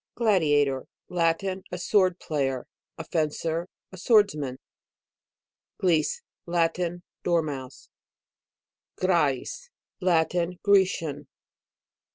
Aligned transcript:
GLADIATOR. 0.15 0.87
Latin. 1.09 1.63
A 1.71 1.77
sword 1.77 2.17
player, 2.17 2.65
a 2.97 3.03
fencer, 3.03 3.69
a 3.91 3.97
swords 3.97 4.33
rnan. 4.33 4.57
GLIS. 5.77 6.23
Latin. 6.47 7.03
Dormouse. 7.23 7.89
GRMUS. 8.97 9.69
Latin. 9.99 10.57
Grecian. 10.63 11.27